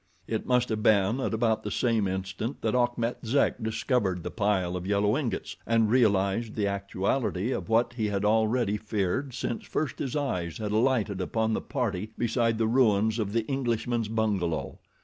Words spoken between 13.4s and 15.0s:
Englishman's bungalow.